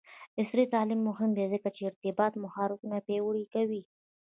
عصري 0.39 0.63
تعلیم 0.73 0.99
مهم 1.09 1.29
دی 1.37 1.45
ځکه 1.53 1.69
چې 1.75 1.81
د 1.83 1.87
ارتباط 1.89 2.33
مهارتونه 2.43 2.97
پیاوړی 3.07 3.45
کوي. 3.53 3.81